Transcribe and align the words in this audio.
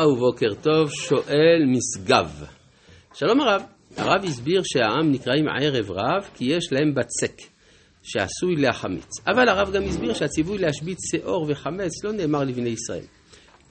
ובוקר 0.00 0.54
טוב, 0.62 0.90
שואל 0.90 1.64
משגב. 1.66 2.44
שלום 3.14 3.40
הרב, 3.40 3.62
הרב 3.96 4.24
הסביר 4.24 4.62
שהעם 4.64 5.12
נקראים 5.12 5.44
ערב 5.48 5.90
רב 5.90 6.28
כי 6.34 6.44
יש 6.44 6.72
להם 6.72 6.94
בצק 6.94 7.32
שעשוי 8.02 8.56
להחמיץ. 8.56 9.10
אבל 9.26 9.48
הרב 9.48 9.72
גם 9.72 9.82
הסביר 9.82 10.14
שהציווי 10.14 10.58
להשבית 10.58 10.98
שאור 11.00 11.46
וחמץ 11.48 12.04
לא 12.04 12.12
נאמר 12.12 12.44
לבני 12.44 12.68
ישראל. 12.68 13.04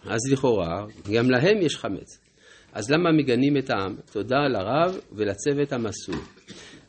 אז 0.06 0.20
לכאורה, 0.32 0.86
גם 1.14 1.30
להם 1.30 1.62
יש 1.62 1.78
חמץ. 1.78 2.20
אז 2.74 2.92
למה 2.92 3.12
מגנים 3.12 3.58
את 3.58 3.70
העם? 3.70 3.96
תודה 4.12 4.48
לרב 4.48 5.00
ולצוות 5.12 5.74
המסור. 5.74 6.16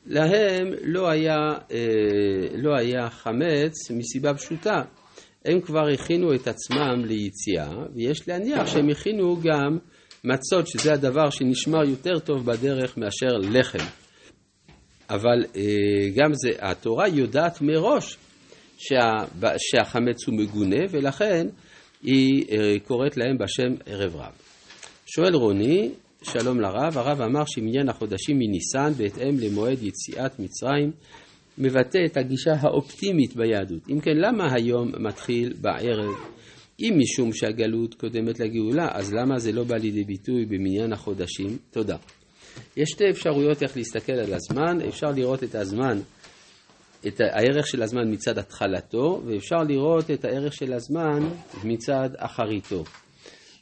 להם 0.07 0.67
לא 0.85 1.11
היה, 1.11 1.37
אה, 1.71 2.57
לא 2.57 2.77
היה 2.77 3.11
חמץ 3.11 3.91
מסיבה 3.91 4.35
פשוטה. 4.35 4.83
הם 5.45 5.61
כבר 5.61 5.89
הכינו 5.95 6.35
את 6.35 6.49
עצמם 6.49 7.05
ליציאה, 7.05 7.71
ויש 7.95 8.29
להניח 8.29 8.67
שהם 8.67 8.89
הכינו 8.91 9.37
גם 9.43 9.79
מצות, 10.25 10.67
שזה 10.67 10.93
הדבר 10.93 11.31
שנשמר 11.31 11.85
יותר 11.85 12.19
טוב 12.19 12.47
בדרך 12.47 12.99
מאשר 12.99 13.37
לחם. 13.43 13.85
אבל 15.11 15.45
אה, 15.57 16.09
גם 16.15 16.35
זה, 16.35 16.51
התורה 16.59 17.09
יודעת 17.09 17.63
מראש 17.63 18.17
שה, 18.79 19.11
שהחמץ 19.59 20.27
הוא 20.27 20.35
מגונה, 20.39 20.81
ולכן 20.91 21.47
היא 22.03 22.45
אה, 22.51 22.75
קוראת 22.87 23.17
להם 23.17 23.39
בשם 23.39 23.83
ערב 23.87 24.17
רב. 24.17 24.33
שואל 25.07 25.35
רוני, 25.35 25.91
שלום 26.23 26.61
לרב, 26.61 26.99
הרב 26.99 27.21
אמר 27.21 27.43
שמניין 27.47 27.89
החודשים 27.89 28.39
מניסן 28.39 28.93
בהתאם 28.97 29.39
למועד 29.41 29.83
יציאת 29.83 30.39
מצרים 30.39 30.91
מבטא 31.59 31.99
את 32.07 32.17
הגישה 32.17 32.55
האופטימית 32.61 33.37
ביהדות. 33.37 33.89
אם 33.91 34.01
כן, 34.01 34.17
למה 34.17 34.55
היום 34.55 34.93
מתחיל 34.99 35.53
בערב? 35.61 36.15
אם 36.81 36.99
משום 36.99 37.33
שהגלות 37.33 37.95
קודמת 37.95 38.41
לגאולה, 38.41 38.89
אז 38.93 39.13
למה 39.13 39.39
זה 39.39 39.53
לא 39.53 39.65
בא 39.65 39.77
לידי 39.77 40.05
ביטוי 40.05 40.45
במניין 40.45 40.93
החודשים? 40.93 41.59
תודה. 41.71 41.97
יש 42.77 42.89
שתי 42.89 43.11
אפשרויות 43.11 43.63
איך 43.63 43.77
להסתכל 43.77 44.13
על 44.13 44.35
הזמן, 44.35 44.87
אפשר 44.89 45.07
לראות 45.07 45.45
את 45.45 45.55
הזמן, 45.55 45.99
את 47.07 47.21
הערך 47.21 47.67
של 47.67 47.83
הזמן 47.83 48.13
מצד 48.13 48.39
התחלתו, 48.39 49.23
ואפשר 49.27 49.57
לראות 49.69 50.11
את 50.11 50.25
הערך 50.25 50.53
של 50.53 50.73
הזמן 50.73 51.29
מצד 51.65 52.09
אחריתו. 52.17 52.85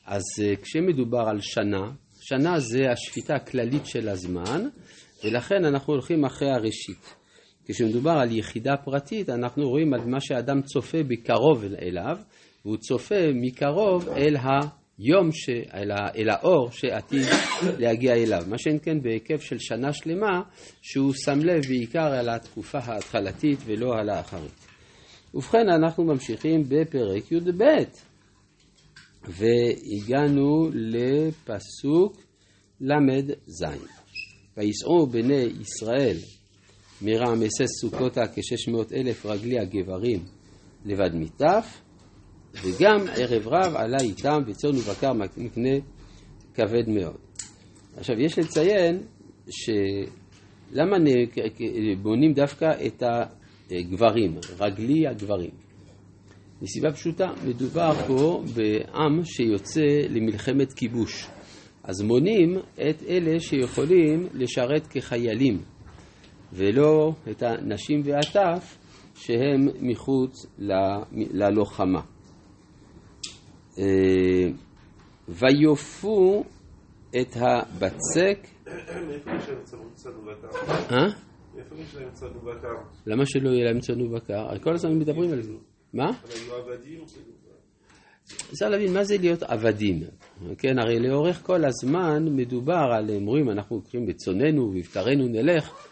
אז 0.06 0.22
אה, 0.42 0.56
כשמדובר 0.56 1.24
על 1.28 1.40
שנה, 1.40 1.90
שנה 2.20 2.58
זה 2.58 2.90
השפיטה 2.92 3.34
הכללית 3.34 3.86
של 3.86 4.08
הזמן, 4.08 4.68
ולכן 5.24 5.64
אנחנו 5.64 5.92
הולכים 5.92 6.24
אחרי 6.24 6.50
הראשית. 6.50 7.21
כשמדובר 7.64 8.10
על 8.10 8.32
יחידה 8.32 8.76
פרטית, 8.76 9.30
אנחנו 9.30 9.68
רואים 9.68 9.94
על 9.94 10.00
מה 10.06 10.20
שאדם 10.20 10.62
צופה 10.62 10.98
בקרוב 11.02 11.64
אליו, 11.82 12.16
והוא 12.64 12.76
צופה 12.76 13.32
מקרוב 13.34 14.08
אל 14.08 14.36
היום, 14.98 15.32
ש... 15.32 15.48
אל, 15.74 15.90
ה... 15.90 16.08
אל 16.16 16.30
האור 16.30 16.70
שעתיד 16.70 17.26
להגיע 17.80 18.14
אליו. 18.14 18.42
מה 18.48 18.58
שאין 18.58 18.78
כן 18.82 19.02
בהיקף 19.02 19.42
של 19.42 19.58
שנה 19.58 19.92
שלמה, 19.92 20.42
שהוא 20.82 21.12
שם 21.14 21.38
לב 21.38 21.62
בעיקר 21.68 22.06
על 22.06 22.28
התקופה 22.28 22.78
ההתחלתית 22.78 23.58
ולא 23.64 23.94
על 23.98 24.08
האחרית. 24.10 24.66
ובכן, 25.34 25.68
אנחנו 25.68 26.04
ממשיכים 26.04 26.62
בפרק 26.68 27.32
י"ב, 27.32 27.64
והגענו 29.28 30.70
לפסוק 30.74 32.16
ל"ז. 32.80 33.64
ויסעו 34.56 35.06
בני 35.06 35.48
ישראל 35.60 36.16
מרעמסס 37.02 37.80
סוכותה 37.80 38.22
כשש 38.34 38.68
מאות 38.68 38.92
אלף 38.92 39.26
רגלי 39.26 39.58
הגברים 39.58 40.20
לבד 40.84 41.10
מטף, 41.14 41.80
וגם 42.62 43.06
ערב 43.16 43.48
רב 43.48 43.76
עלה 43.76 44.00
איתם 44.00 44.42
וצאן 44.46 44.70
ובקר 44.70 45.12
מקנה 45.36 45.78
כבד 46.54 46.88
מאוד. 46.88 47.16
עכשיו, 47.96 48.20
יש 48.20 48.38
לציין 48.38 49.02
שלמה 49.50 50.96
בונים 52.02 52.32
דווקא 52.32 52.70
את 52.86 53.02
הגברים, 53.70 54.38
רגלי 54.60 55.06
הגברים? 55.06 55.50
מסיבה 56.62 56.92
פשוטה, 56.92 57.26
מדובר 57.46 57.92
פה 58.06 58.42
בעם 58.54 59.24
שיוצא 59.24 59.86
למלחמת 60.08 60.72
כיבוש. 60.72 61.26
אז 61.84 62.02
מונים 62.02 62.58
את 62.74 63.02
אלה 63.08 63.40
שיכולים 63.40 64.26
לשרת 64.34 64.86
כחיילים. 64.86 65.62
ולא 66.52 67.12
את 67.30 67.42
הנשים 67.42 68.02
והטף 68.04 68.78
שהם 69.14 69.68
מחוץ 69.80 70.46
ללוחמה. 71.32 72.00
אה, 73.78 74.50
ויופו 75.28 76.44
את 77.20 77.36
הבצק. 77.36 78.48
אה? 80.90 81.06
למה 83.06 83.26
שלא 83.26 83.50
יהיה 83.50 83.64
להם 83.64 83.80
צאן 83.80 84.00
ובקר? 84.00 84.58
כל 84.62 84.74
הזמן 84.74 84.98
מדברים 84.98 85.32
על 85.32 85.42
זה. 85.42 85.52
מה? 85.92 86.10
אפשר 88.52 88.68
להבין 88.68 88.94
מה 88.94 89.04
זה 89.04 89.16
להיות 89.20 89.42
עבדים. 89.42 90.00
כן, 90.58 90.78
הרי 90.78 90.98
לאורך 90.98 91.42
כל 91.46 91.64
הזמן 91.64 92.24
מדובר 92.36 92.92
על, 92.96 93.10
אומרים, 93.10 93.50
אנחנו 93.50 93.76
לוקחים 93.76 94.06
בצוננו 94.06 94.62
ובבקרנו 94.62 95.28
נלך. 95.28 95.88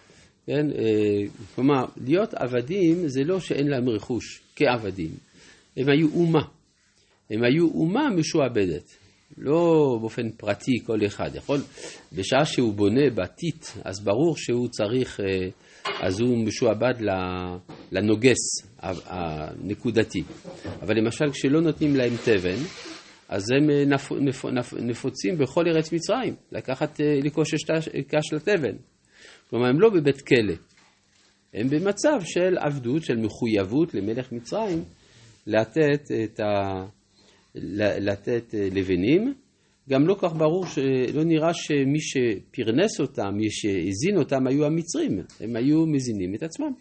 כן? 0.47 0.67
אה, 0.71 1.28
כלומר, 1.55 1.84
להיות 2.06 2.34
עבדים 2.34 3.09
זה 3.09 3.25
לא 3.25 3.41
שאין 3.41 3.69
להם 3.69 3.89
רכוש 3.89 4.41
כעבדים, 4.56 5.11
הם 5.77 5.89
היו 5.89 6.09
אומה. 6.15 6.43
הם 7.31 7.43
היו 7.43 7.69
אומה 7.75 8.11
משועבדת, 8.17 8.97
לא 9.39 9.97
באופן 10.00 10.31
פרטי 10.31 10.73
כל 10.87 11.06
אחד. 11.06 11.31
יכול, 11.34 11.59
בשעה 12.12 12.45
שהוא 12.45 12.75
בונה 12.75 13.11
בתית, 13.15 13.75
אז 13.84 14.05
ברור 14.05 14.37
שהוא 14.37 14.69
צריך, 14.69 15.21
אה, 15.21 15.49
אז 16.00 16.21
הוא 16.21 16.47
משועבד 16.47 16.95
לנוגס 17.93 18.39
הנקודתי. 18.81 20.23
אבל 20.83 20.97
למשל, 20.97 21.31
כשלא 21.33 21.61
נותנים 21.61 21.97
להם 21.97 22.12
תבן, 22.25 22.59
אז 23.29 23.45
הם 23.50 23.71
אה, 23.71 23.84
נפ, 23.84 24.12
נפ, 24.12 24.45
נפ, 24.45 24.75
נפוצים 24.75 25.39
בכל 25.39 25.65
ארץ 25.69 25.93
מצרים, 25.93 26.34
לקחת, 26.53 27.00
לקושש 27.25 27.65
את 27.65 27.71
הקש 27.71 28.33
לתבן. 28.33 28.77
כלומר, 29.50 29.66
הם 29.66 29.81
לא 29.81 29.91
בבית 29.91 30.21
כלא, 30.21 30.55
הם 31.55 31.69
במצב 31.69 32.19
של 32.25 32.59
עבדות, 32.59 33.03
של 33.03 33.16
מחויבות 33.16 33.94
למלך 33.94 34.33
מצרים 34.33 34.84
לתת, 35.47 36.03
את 36.25 36.41
ה... 36.41 36.84
לתת 38.00 38.55
אה, 38.55 38.69
לבנים. 38.72 39.34
גם 39.88 40.06
לא 40.06 40.16
כך 40.19 40.33
ברור, 40.34 40.65
לא 41.15 41.25
נראה 41.25 41.55
שמי 41.55 42.00
שפרנס 42.00 43.00
אותם, 43.00 43.34
מי 43.37 43.50
שהזין 43.50 44.16
אותם, 44.19 44.47
היו 44.47 44.66
המצרים, 44.66 45.21
הם 45.41 45.56
היו 45.56 45.87
מזינים 45.87 46.34
את 46.34 46.43
עצמם. 46.43 46.72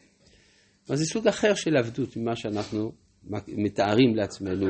אז 0.89 0.99
זה 0.99 1.05
סוג 1.05 1.27
אחר 1.27 1.53
של 1.53 1.77
עבדות 1.77 2.17
ממה 2.17 2.35
שאנחנו 2.35 2.91
מתארים 3.47 4.15
לעצמנו 4.15 4.65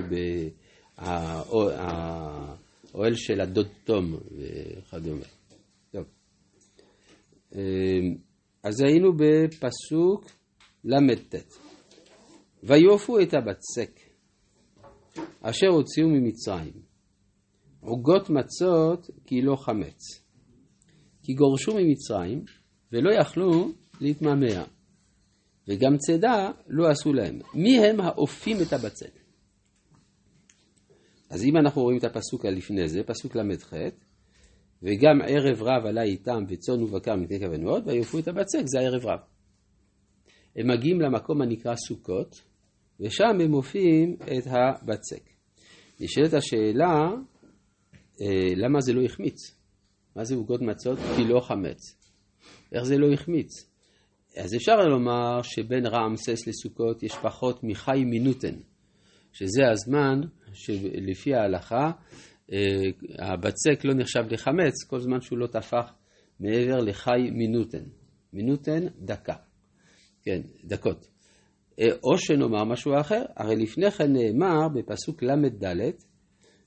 באוהל 2.94 3.16
של 3.16 3.42
הדוד 3.42 3.68
תום 3.84 4.16
וכדומה. 4.38 5.26
אמ, 7.56 8.16
אז 8.64 8.82
היינו 8.82 9.14
בפסוק 9.14 10.26
ל"ט. 10.84 11.36
ויופו 12.64 13.20
את 13.20 13.34
הבצק 13.34 14.00
אשר 15.42 15.68
הוציאו 15.68 16.08
ממצרים, 16.08 16.74
עוגות 17.80 18.30
מצות 18.30 19.10
כי 19.26 19.42
לא 19.42 19.56
חמץ, 19.56 20.24
כי 21.24 21.34
גורשו 21.34 21.76
ממצרים 21.76 22.44
ולא 22.92 23.14
יכלו 23.22 23.72
להתמהמה, 24.02 24.64
וגם 25.68 25.98
צידה 25.98 26.52
לא 26.68 26.90
עשו 26.90 27.14
להם. 27.14 27.40
מי 27.54 27.80
הם 27.80 28.02
האופים 28.02 28.58
את 28.68 28.74
הבצק? 28.74 29.20
אז 31.30 31.44
אם 31.44 31.58
אנחנו 31.58 31.82
רואים 31.82 31.98
את 31.98 32.04
הפסוק 32.04 32.46
הלפני 32.46 32.90
זה, 32.90 33.04
פסוק 33.04 33.36
ל"ח, 33.36 33.74
וגם 34.84 35.22
ערב 35.28 35.62
רב 35.62 35.86
עלה 35.86 36.04
איתם 36.04 36.44
וצאן 36.50 36.84
ובקר 36.84 37.16
מפני 37.16 37.40
כוונות, 37.40 37.84
ויופו 37.88 38.20
את 38.20 38.28
הבצק, 38.28 38.62
זה 38.66 38.80
הערב 38.80 39.06
רב. 39.06 39.20
הם 40.56 40.68
מגיעים 40.68 41.02
למקום 41.02 41.42
הנקרא 41.42 41.76
סוכות, 41.76 42.42
ושם 43.00 43.42
הם 43.44 43.52
מופיעים 43.52 44.16
את 44.16 44.48
הבצק. 44.48 45.30
נשאלת 46.00 46.34
השאלה, 46.34 47.10
אה, 48.22 48.54
למה 48.56 48.82
זה 48.82 48.94
לא 48.94 49.02
החמיץ? 49.02 49.36
מה 50.16 50.24
זה 50.24 50.36
עוגות 50.36 50.62
מצות? 50.62 51.00
כי 51.16 51.24
לא 51.24 51.40
חמץ. 51.40 51.80
איך 52.72 52.84
זה 52.84 52.98
לא 52.98 53.14
החמיץ? 53.14 53.70
אז 54.38 54.56
אפשר 54.56 54.76
לומר 54.76 55.42
שבין 55.44 55.86
רעמסס 55.86 56.48
לסוכות 56.48 57.04
יש 57.04 57.16
פחות 57.16 57.64
מחי 57.64 58.04
מינותן, 58.06 58.56
שזה 59.34 59.72
הזמן 59.72 60.22
שלפי 60.54 61.36
ההלכה 61.36 61.92
הבצק 63.20 63.86
לא 63.86 63.94
נחשב 63.94 64.24
לחמץ 64.30 64.84
כל 64.88 65.00
זמן 65.00 65.22
שהוא 65.22 65.38
לא 65.40 65.48
טפח 65.48 65.94
מעבר 66.40 66.78
לחי 66.78 67.30
מינותן. 67.32 67.84
מינותן 68.34 68.88
דקה. 69.00 69.36
כן, 70.24 70.42
דקות. 70.64 71.08
אה, 71.80 71.88
או 72.04 72.18
שנאמר 72.18 72.64
משהו 72.64 73.00
אחר, 73.00 73.24
הרי 73.38 73.56
לפני 73.56 73.92
כן 73.92 74.14
נאמר 74.14 74.68
בפסוק 74.76 75.24
ל"ד, 75.24 75.76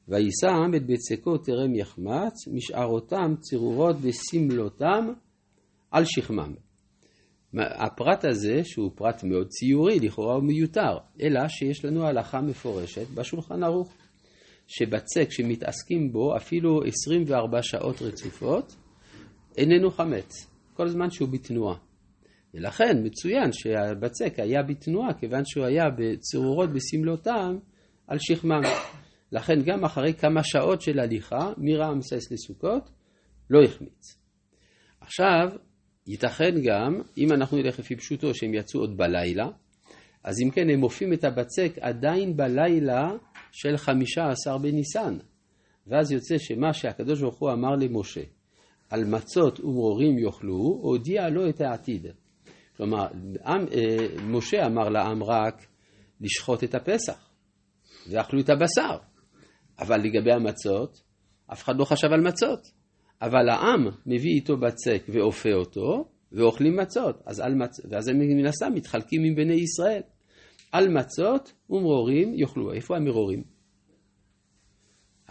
ויישא 0.08 0.48
את 0.76 0.86
בצקו 0.86 1.38
טרם 1.38 1.74
יחמץ, 1.74 2.48
משערותם 2.52 3.34
צרורות 3.40 3.96
בסמלותם 3.96 5.06
על 5.90 6.04
שכמם. 6.04 6.54
הפרט 7.54 8.24
הזה, 8.24 8.64
שהוא 8.64 8.90
פרט 8.94 9.24
מאוד 9.24 9.46
ציורי, 9.48 10.00
לכאורה 10.00 10.34
הוא 10.34 10.44
מיותר, 10.44 10.98
אלא 11.22 11.48
שיש 11.48 11.84
לנו 11.84 12.06
הלכה 12.06 12.40
מפורשת 12.40 13.06
בשולחן 13.14 13.62
ערוך, 13.62 13.94
שבצק 14.66 15.30
שמתעסקים 15.30 16.12
בו 16.12 16.36
אפילו 16.36 16.82
24 16.84 17.62
שעות 17.62 18.02
רצופות, 18.02 18.76
איננו 19.56 19.90
חמץ, 19.90 20.46
כל 20.74 20.88
זמן 20.88 21.10
שהוא 21.10 21.28
בתנועה. 21.28 21.76
ולכן 22.54 22.98
מצוין 23.04 23.52
שהבצק 23.52 24.38
היה 24.38 24.62
בתנועה, 24.62 25.14
כיוון 25.14 25.44
שהוא 25.44 25.64
היה 25.64 25.84
בצרורות 25.98 26.70
בסמלותם 26.70 27.56
על 28.06 28.18
שכמם. 28.20 28.62
לכן 29.32 29.62
גם 29.64 29.84
אחרי 29.84 30.14
כמה 30.14 30.40
שעות 30.44 30.82
של 30.82 30.98
הליכה 31.00 31.52
מרעמסס 31.58 32.32
לסוכות 32.32 32.90
לא 33.50 33.62
החמיץ. 33.64 34.18
עכשיו, 35.00 35.48
ייתכן 36.06 36.54
גם, 36.64 37.00
אם 37.18 37.32
אנחנו 37.32 37.56
נלך 37.56 37.78
לפי 37.78 37.96
פשוטו 37.96 38.34
שהם 38.34 38.54
יצאו 38.54 38.80
עוד 38.80 38.96
בלילה, 38.96 39.46
אז 40.24 40.40
אם 40.44 40.50
כן 40.50 40.70
הם 40.70 40.80
מופיעים 40.80 41.12
את 41.12 41.24
הבצק 41.24 41.72
עדיין 41.80 42.36
בלילה 42.36 43.10
של 43.52 43.76
חמישה 43.76 44.28
עשר 44.28 44.58
בניסן. 44.58 45.18
ואז 45.86 46.12
יוצא 46.12 46.38
שמה 46.38 46.72
שהקדוש 46.72 47.20
ברוך 47.20 47.38
הוא 47.38 47.52
אמר 47.52 47.76
למשה, 47.76 48.22
על 48.90 49.04
מצות 49.04 49.60
ומרורים 49.60 50.18
יאכלו, 50.18 50.78
הודיע 50.82 51.28
לו 51.28 51.48
את 51.48 51.60
העתיד. 51.60 52.06
כלומר, 52.76 53.06
אה, 53.46 53.56
משה 54.22 54.66
אמר 54.66 54.88
לעם 54.88 55.22
רק 55.22 55.66
לשחוט 56.20 56.64
את 56.64 56.74
הפסח, 56.74 57.30
ואכלו 58.10 58.40
את 58.40 58.50
הבשר. 58.50 58.98
אבל 59.78 60.00
לגבי 60.00 60.32
המצות, 60.32 61.02
אף 61.52 61.64
אחד 61.64 61.76
לא 61.76 61.84
חשב 61.84 62.08
על 62.12 62.20
מצות. 62.20 62.70
אבל 63.22 63.48
העם 63.48 63.88
מביא 64.06 64.30
איתו 64.30 64.56
בצק 64.56 65.02
ואופה 65.08 65.52
אותו, 65.52 66.08
ואוכלים 66.32 66.76
מצות. 66.76 67.22
אז 67.26 67.40
מצ... 67.40 67.80
ואז 67.90 68.08
הם 68.08 68.18
מן 68.18 68.46
הסתם 68.46 68.74
מתחלקים 68.74 69.24
עם 69.24 69.34
בני 69.34 69.54
ישראל. 69.54 70.02
על 70.72 70.88
מצות 70.88 71.52
ומרורים 71.70 72.34
יאכלו. 72.34 72.72
איפה 72.72 72.96
המרורים? 72.96 73.42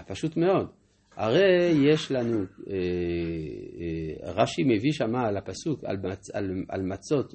פשוט 0.07 0.37
מאוד. 0.37 0.67
הרי 1.15 1.71
יש 1.91 2.11
לנו, 2.11 2.37
אה, 2.37 2.75
אה, 3.79 4.31
רש"י 4.33 4.63
מביא 4.63 4.91
שמה 4.91 5.27
על 5.27 5.37
הפסוק, 5.37 5.83
על, 5.83 5.97
מצ, 5.97 6.29
על, 6.35 6.63
על 6.69 6.81
מצות, 6.81 7.33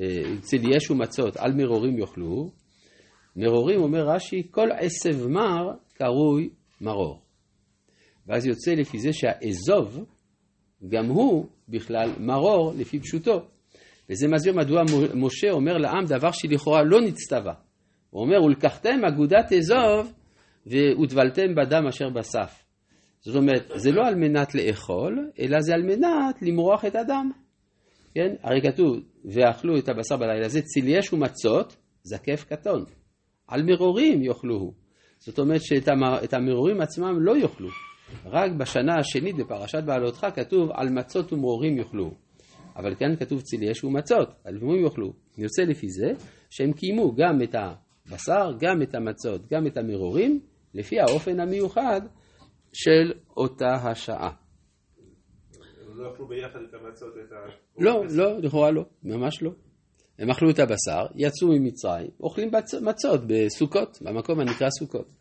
אה, 0.00 0.22
אצל 0.38 0.56
ישו 0.76 0.94
מצות, 0.94 1.36
על 1.36 1.52
מרורים 1.54 1.98
יאכלו. 1.98 2.50
מרורים, 3.36 3.80
אומר 3.80 4.08
רש"י, 4.08 4.42
כל 4.50 4.68
עשב 4.72 5.26
מר 5.26 5.70
קרוי 5.94 6.50
מרור. 6.80 7.22
ואז 8.26 8.46
יוצא 8.46 8.70
לפי 8.70 8.98
זה 8.98 9.12
שהאזוב, 9.12 10.04
גם 10.88 11.06
הוא 11.06 11.46
בכלל 11.68 12.10
מרור 12.20 12.72
לפי 12.78 13.00
פשוטו. 13.00 13.40
וזה 14.10 14.28
מסביר 14.28 14.54
מדוע 14.54 14.82
משה 15.14 15.50
אומר 15.50 15.78
לעם 15.78 16.04
דבר 16.04 16.30
שלכאורה 16.32 16.82
לא 16.82 17.00
נצטווה. 17.00 17.52
הוא 18.10 18.22
אומר, 18.22 18.42
ולקחתם 18.42 19.04
אגודת 19.08 19.52
אזוב 19.52 20.12
והוטבלתם 20.66 21.54
בדם 21.54 21.86
אשר 21.88 22.08
בסף. 22.08 22.64
זאת 23.20 23.36
אומרת, 23.36 23.70
זה 23.74 23.92
לא 23.92 24.06
על 24.06 24.14
מנת 24.14 24.54
לאכול, 24.54 25.30
אלא 25.40 25.60
זה 25.60 25.74
על 25.74 25.82
מנת 25.82 26.42
למרוח 26.42 26.84
את 26.84 26.94
הדם. 26.94 27.30
כן? 28.14 28.34
הרי 28.42 28.62
כתוב, 28.62 28.96
ואכלו 29.24 29.78
את 29.78 29.88
הבשר 29.88 30.16
בלילה 30.16 30.46
הזה, 30.46 30.62
צילייש 30.62 31.12
ומצות, 31.12 31.76
זקף 32.02 32.44
קטון. 32.44 32.84
על 33.48 33.62
מרורים 33.62 34.22
יאכלוהו. 34.22 34.72
זאת 35.18 35.38
אומרת 35.38 35.62
שאת 35.62 36.32
המרורים 36.32 36.80
עצמם 36.80 37.16
לא 37.20 37.36
יאכלו. 37.36 37.68
רק 38.24 38.52
בשנה 38.52 38.94
השנית 38.98 39.36
בפרשת 39.36 39.82
בעלותך 39.84 40.26
כתוב 40.34 40.70
על 40.74 40.88
מצות 40.88 41.32
ומרורים 41.32 41.78
יאכלו. 41.78 42.10
אבל 42.76 42.94
כאן 42.94 43.16
כתוב 43.16 43.40
צילייש 43.40 43.84
ומצות, 43.84 44.28
על 44.44 44.58
מרורים 44.58 44.84
יאכלו. 44.84 45.12
יוצא 45.38 45.62
לפי 45.62 45.88
זה 45.88 46.12
שהם 46.50 46.72
קיימו 46.72 47.14
גם 47.14 47.42
את 47.42 47.54
הבשר, 47.54 48.52
גם 48.60 48.82
את 48.82 48.94
המצות, 48.94 49.48
גם 49.52 49.66
את 49.66 49.76
המרורים, 49.76 50.40
לפי 50.74 51.00
האופן 51.00 51.40
המיוחד 51.40 52.00
של 52.72 53.12
אותה 53.36 53.74
השעה. 53.74 54.30
לא 55.94 56.14
אכלו 56.14 56.28
ביחד 56.28 56.58
את 56.68 56.74
המצות, 56.74 57.14
את 57.26 57.32
ה... 57.32 57.36
לא, 57.78 58.04
לא, 58.10 58.38
לכאורה 58.38 58.70
לא, 58.70 58.82
ממש 59.02 59.42
לא. 59.42 59.50
הם 60.18 60.30
אכלו 60.30 60.50
את 60.50 60.58
הבשר, 60.58 61.06
יצאו 61.14 61.48
ממצרים, 61.48 62.10
אוכלים 62.20 62.50
מצות 62.82 63.20
בסוכות, 63.26 63.98
במקום 64.02 64.40
הנקרא 64.40 64.68
סוכות. 64.78 65.12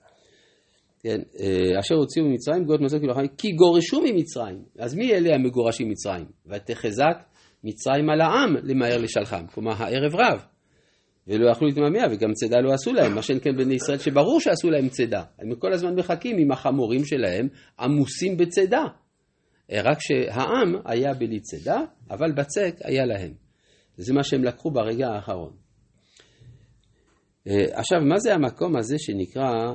כן, 0.99 1.21
אה, 1.39 1.79
אשר 1.79 1.95
הוציאו 1.95 2.25
ממצרים, 2.25 2.65
גאות 2.65 2.81
מצות 2.81 2.99
כאילו 2.99 3.13
כי 3.37 3.51
גורשו 3.51 4.01
ממצרים. 4.01 4.63
אז 4.79 4.95
מי 4.95 5.13
אלה 5.13 5.35
המגורשים 5.35 5.87
ממצרים? 5.87 6.25
ותחזק 6.45 7.17
מצרים 7.63 8.09
על 8.09 8.21
העם 8.21 8.55
למהר 8.63 8.97
לשלחם. 8.97 9.47
כלומר, 9.47 9.71
הערב 9.77 10.15
רב. 10.15 10.45
ולא 11.27 11.51
יכלו 11.51 11.67
להתמהמה, 11.67 12.13
וגם 12.13 12.33
צידה 12.33 12.59
לא 12.59 12.73
עשו 12.73 12.93
להם, 12.93 13.15
מה 13.15 13.21
שאין 13.21 13.39
כן 13.39 13.57
בני 13.57 13.73
ישראל, 13.73 13.97
שברור 13.97 14.39
שעשו 14.41 14.69
להם 14.69 14.89
צידה. 14.89 15.23
הם 15.39 15.55
כל 15.55 15.73
הזמן 15.73 15.95
מחכים 15.95 16.37
עם 16.37 16.51
החמורים 16.51 17.05
שלהם, 17.05 17.47
עמוסים 17.79 18.37
בצידה. 18.37 18.83
אה, 19.71 19.81
רק 19.81 19.97
שהעם 19.99 20.75
היה 20.85 21.13
בלי 21.13 21.39
צידה, 21.39 21.81
אבל 22.09 22.31
בצק 22.31 22.75
היה 22.83 23.05
להם. 23.05 23.33
זה 23.97 24.13
מה 24.13 24.23
שהם 24.23 24.43
לקחו 24.43 24.71
ברגע 24.71 25.07
האחרון. 25.07 25.53
אה, 27.47 27.65
עכשיו, 27.71 28.01
מה 28.01 28.19
זה 28.19 28.33
המקום 28.33 28.77
הזה 28.77 28.95
שנקרא 28.99 29.73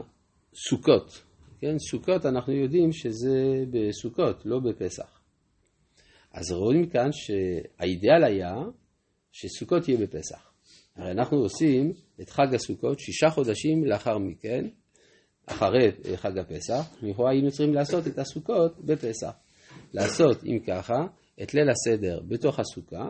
סוכות? 0.69 1.23
כן, 1.61 1.79
סוכות 1.79 2.27
אנחנו 2.27 2.53
יודעים 2.53 2.93
שזה 2.93 3.65
בסוכות, 3.71 4.43
לא 4.47 4.59
בפסח. 4.59 5.14
אז 6.35 6.53
רואים 6.53 6.87
כאן 6.87 7.09
שהאידאל 7.13 8.25
היה 8.25 8.55
שסוכות 9.33 9.89
יהיה 9.89 10.01
בפסח. 10.01 10.53
הרי 10.97 11.11
אנחנו 11.11 11.39
עושים 11.39 11.93
את 12.21 12.31
חג 12.31 12.55
הסוכות 12.55 13.01
שישה 13.01 13.31
חודשים 13.31 13.85
לאחר 13.85 14.19
מכן, 14.19 14.65
אחרי 15.47 15.91
חג 16.17 16.39
הפסח, 16.39 16.97
לכאורה 17.03 17.31
היינו 17.31 17.51
צריכים 17.51 17.75
לעשות 17.75 18.07
את 18.07 18.19
הסוכות 18.19 18.85
בפסח. 18.85 19.33
לעשות, 19.93 20.45
אם 20.45 20.59
ככה, 20.67 21.07
את 21.43 21.55
ליל 21.55 21.69
הסדר 21.71 22.21
בתוך 22.29 22.59
הסוכה, 22.59 23.09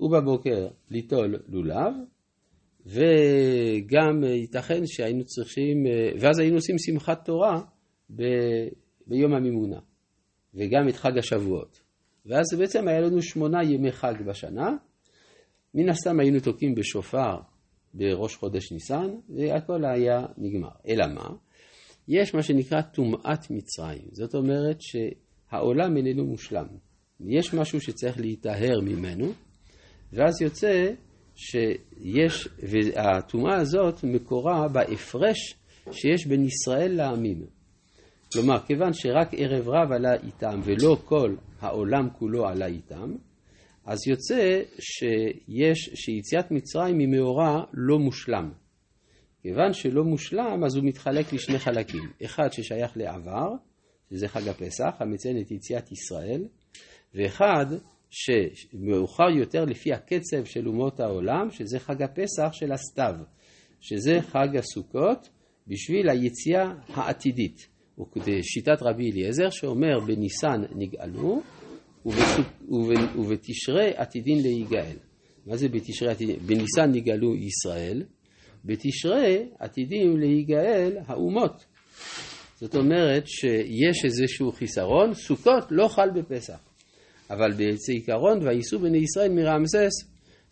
ובבוקר 0.00 0.68
ליטול 0.90 1.42
לולב, 1.48 1.92
וגם 2.86 4.24
ייתכן 4.24 4.86
שהיינו 4.86 5.24
צריכים, 5.24 5.86
ואז 6.20 6.38
היינו 6.38 6.56
עושים 6.56 6.76
שמחת 6.78 7.24
תורה 7.24 7.60
ב, 8.16 8.22
ביום 9.06 9.34
המימונה, 9.34 9.80
וגם 10.54 10.88
את 10.88 10.96
חג 10.96 11.18
השבועות. 11.18 11.89
ואז 12.26 12.44
בעצם 12.58 12.88
היה 12.88 13.00
לנו 13.00 13.22
שמונה 13.22 13.64
ימי 13.64 13.92
חג 13.92 14.14
בשנה, 14.26 14.70
מן 15.74 15.88
הסתם 15.88 16.20
היינו 16.20 16.40
תוקעים 16.40 16.74
בשופר 16.74 17.36
בראש 17.94 18.36
חודש 18.36 18.72
ניסן, 18.72 19.10
והכל 19.28 19.84
היה 19.84 20.26
נגמר. 20.38 20.68
אלא 20.88 21.06
מה? 21.14 21.28
יש 22.08 22.34
מה 22.34 22.42
שנקרא 22.42 22.82
טומאת 22.82 23.50
מצרים. 23.50 24.08
זאת 24.12 24.34
אומרת 24.34 24.76
שהעולם 24.80 25.96
איננו 25.96 26.24
מושלם. 26.24 26.66
יש 27.20 27.54
משהו 27.54 27.80
שצריך 27.80 28.20
להיטהר 28.20 28.80
ממנו, 28.80 29.32
ואז 30.12 30.42
יוצא 30.42 30.90
שיש, 31.34 32.48
והטומאה 32.58 33.56
הזאת 33.56 34.04
מקורה 34.04 34.68
בהפרש 34.68 35.54
שיש 35.92 36.26
בין 36.26 36.44
ישראל 36.44 36.92
לעמים. 36.92 37.46
כלומר, 38.32 38.58
כיוון 38.66 38.92
שרק 38.92 39.28
ערב 39.36 39.68
רב 39.68 39.92
עלה 39.92 40.14
איתם 40.14 40.60
ולא 40.64 40.96
כל 41.04 41.34
העולם 41.60 42.08
כולו 42.10 42.46
עלה 42.46 42.66
איתם, 42.66 43.16
אז 43.84 43.98
יוצא 44.08 44.62
שיש, 44.78 45.90
שיציאת 45.94 46.50
מצרים 46.50 46.98
היא 46.98 47.08
מאורע 47.08 47.64
לא 47.74 47.98
מושלם. 47.98 48.52
כיוון 49.42 49.72
שלא 49.72 50.04
מושלם, 50.04 50.64
אז 50.64 50.76
הוא 50.76 50.84
מתחלק 50.84 51.32
לשני 51.32 51.58
חלקים. 51.58 52.02
אחד 52.24 52.52
ששייך 52.52 52.96
לעבר, 52.96 53.48
שזה 54.10 54.28
חג 54.28 54.48
הפסח, 54.48 54.94
המציין 54.98 55.40
את 55.40 55.50
יציאת 55.50 55.92
ישראל, 55.92 56.44
ואחד 57.14 57.66
שמאוחר 58.10 59.30
יותר 59.38 59.64
לפי 59.64 59.92
הקצב 59.92 60.44
של 60.44 60.68
אומות 60.68 61.00
העולם, 61.00 61.50
שזה 61.50 61.78
חג 61.78 62.02
הפסח 62.02 62.52
של 62.52 62.72
הסתיו, 62.72 63.14
שזה 63.80 64.18
חג 64.22 64.56
הסוכות 64.56 65.28
בשביל 65.66 66.08
היציאה 66.08 66.72
העתידית. 66.88 67.69
ושיטת 68.16 68.82
רבי 68.82 69.10
אליעזר 69.10 69.50
שאומר 69.50 70.00
בניסן 70.06 70.62
נגאלו 70.74 71.42
ובתשרי 73.16 73.92
עתידין 73.96 74.42
להיגאל. 74.42 74.96
מה 75.46 75.56
זה 75.56 75.68
בתשרי 75.68 76.10
עתידין? 76.10 76.36
בניסן 76.46 76.90
נגאלו 76.92 77.36
ישראל, 77.36 78.02
בתשרי 78.64 79.48
עתידים 79.58 80.16
להיגאל 80.16 80.96
האומות. 81.06 81.64
זאת 82.54 82.74
אומרת 82.74 83.26
שיש 83.26 84.04
איזשהו 84.04 84.52
חיסרון, 84.52 85.14
סוכות 85.14 85.64
לא 85.70 85.88
חל 85.88 86.10
בפסח. 86.14 86.58
אבל 87.30 87.52
בעיקרון, 87.52 88.46
וייסעו 88.46 88.80
בני 88.80 88.98
ישראל 88.98 89.32
מרעמסס 89.32 89.90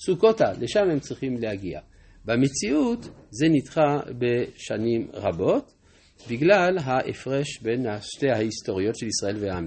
סוכותה, 0.00 0.52
לשם 0.60 0.90
הם 0.92 1.00
צריכים 1.00 1.38
להגיע. 1.38 1.80
במציאות 2.24 3.08
זה 3.30 3.46
נדחה 3.48 4.00
בשנים 4.18 5.08
רבות, 5.14 5.72
בגלל 6.30 6.78
ההפרש 6.84 7.58
בין 7.62 7.87
שתי 8.02 8.30
ההיסטוריות 8.30 8.96
של 8.96 9.06
ישראל 9.06 9.37
והעמים. 9.40 9.66